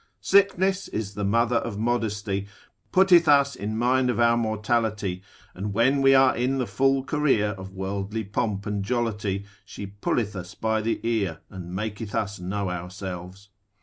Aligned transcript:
Sickness 0.19 0.87
is 0.87 1.13
the 1.13 1.23
mother 1.23 1.57
of 1.57 1.77
modesty, 1.77 2.47
putteth 2.91 3.27
us 3.27 3.55
in 3.55 3.77
mind 3.77 4.09
of 4.09 4.19
our 4.19 4.35
mortality; 4.35 5.21
and 5.53 5.75
when 5.75 6.01
we 6.01 6.15
are 6.15 6.35
in 6.35 6.57
the 6.57 6.65
full 6.65 7.03
career 7.03 7.49
of 7.49 7.73
worldly 7.75 8.23
pomp 8.23 8.65
and 8.65 8.83
jollity, 8.83 9.45
she 9.63 9.85
pulleth 9.85 10.35
us 10.35 10.55
by 10.55 10.81
the 10.81 10.99
ear, 11.03 11.41
and 11.51 11.75
maketh 11.75 12.15
us 12.15 12.39
know 12.39 12.71
ourselves. 12.71 13.49